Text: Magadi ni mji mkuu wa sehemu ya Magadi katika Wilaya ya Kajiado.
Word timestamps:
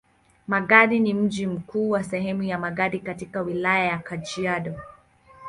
Magadi 0.47 0.99
ni 0.99 1.13
mji 1.13 1.47
mkuu 1.47 1.89
wa 1.89 2.03
sehemu 2.03 2.43
ya 2.43 2.59
Magadi 2.59 2.99
katika 2.99 3.41
Wilaya 3.41 3.85
ya 3.85 3.97
Kajiado. 3.99 4.79